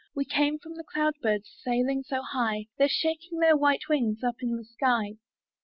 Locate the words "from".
0.57-0.73